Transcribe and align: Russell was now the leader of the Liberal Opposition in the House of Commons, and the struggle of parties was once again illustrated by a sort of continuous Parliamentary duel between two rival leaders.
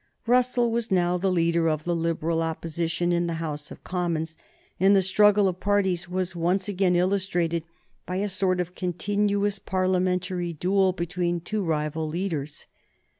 Russell 0.25 0.71
was 0.71 0.89
now 0.89 1.15
the 1.15 1.31
leader 1.31 1.69
of 1.69 1.83
the 1.83 1.95
Liberal 1.95 2.41
Opposition 2.41 3.11
in 3.11 3.27
the 3.27 3.35
House 3.35 3.69
of 3.69 3.83
Commons, 3.83 4.35
and 4.79 4.95
the 4.95 5.01
struggle 5.03 5.47
of 5.47 5.59
parties 5.59 6.09
was 6.09 6.35
once 6.35 6.67
again 6.67 6.95
illustrated 6.95 7.63
by 8.07 8.15
a 8.15 8.27
sort 8.27 8.59
of 8.59 8.73
continuous 8.73 9.59
Parliamentary 9.59 10.53
duel 10.53 10.91
between 10.91 11.39
two 11.39 11.63
rival 11.63 12.07
leaders. 12.07 12.65